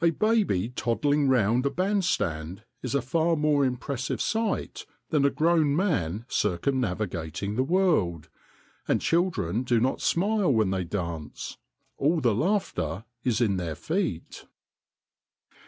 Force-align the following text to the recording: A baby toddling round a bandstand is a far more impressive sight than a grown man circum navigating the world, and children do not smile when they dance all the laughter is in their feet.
A 0.00 0.10
baby 0.10 0.68
toddling 0.68 1.28
round 1.28 1.66
a 1.66 1.70
bandstand 1.70 2.62
is 2.84 2.94
a 2.94 3.02
far 3.02 3.34
more 3.34 3.64
impressive 3.64 4.20
sight 4.20 4.86
than 5.10 5.24
a 5.24 5.28
grown 5.30 5.74
man 5.74 6.24
circum 6.28 6.78
navigating 6.78 7.56
the 7.56 7.64
world, 7.64 8.28
and 8.86 9.00
children 9.00 9.64
do 9.64 9.80
not 9.80 10.00
smile 10.00 10.52
when 10.52 10.70
they 10.70 10.84
dance 10.84 11.56
all 11.96 12.20
the 12.20 12.32
laughter 12.32 13.06
is 13.24 13.40
in 13.40 13.56
their 13.56 13.74
feet. 13.74 14.44